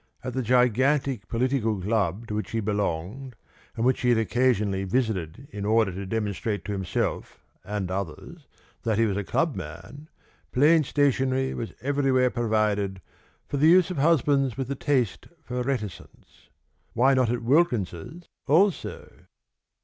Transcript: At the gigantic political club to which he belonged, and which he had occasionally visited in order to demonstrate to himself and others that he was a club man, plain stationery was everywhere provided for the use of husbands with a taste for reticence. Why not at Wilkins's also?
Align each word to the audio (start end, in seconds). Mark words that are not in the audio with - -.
At 0.23 0.33
the 0.33 0.41
gigantic 0.41 1.27
political 1.27 1.79
club 1.79 2.25
to 2.25 2.33
which 2.33 2.49
he 2.49 2.59
belonged, 2.59 3.35
and 3.75 3.85
which 3.85 4.01
he 4.01 4.09
had 4.09 4.17
occasionally 4.17 4.83
visited 4.83 5.47
in 5.51 5.63
order 5.63 5.91
to 5.91 6.07
demonstrate 6.07 6.65
to 6.65 6.71
himself 6.71 7.45
and 7.63 7.91
others 7.91 8.47
that 8.81 8.97
he 8.97 9.05
was 9.05 9.15
a 9.15 9.23
club 9.23 9.53
man, 9.55 10.09
plain 10.51 10.83
stationery 10.83 11.53
was 11.53 11.73
everywhere 11.81 12.31
provided 12.31 12.99
for 13.47 13.57
the 13.57 13.69
use 13.69 13.91
of 13.91 13.97
husbands 13.99 14.57
with 14.57 14.71
a 14.71 14.75
taste 14.75 15.27
for 15.43 15.61
reticence. 15.61 16.49
Why 16.93 17.13
not 17.13 17.29
at 17.29 17.43
Wilkins's 17.43 18.27
also? 18.47 19.25